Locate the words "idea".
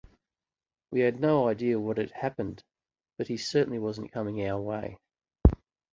1.47-1.79